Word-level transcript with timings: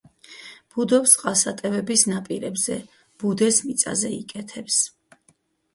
ბუდობს 0.75 1.13
წყალსატევების 1.17 2.05
ნაპირებზე, 2.13 2.79
ბუდეს 3.25 3.61
მიწაზე 3.69 4.13
იკეთებს. 4.21 4.83